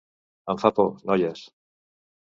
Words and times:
Em 0.53 0.61
fa 0.63 0.71
por, 0.79 0.89
noies. 1.13 1.47